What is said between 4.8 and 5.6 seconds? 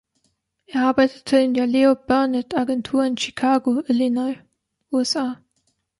(USA).